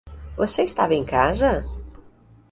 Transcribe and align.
Você 0.35 0.63
estava 0.63 0.95
em 0.95 1.05
casa? 1.05 1.63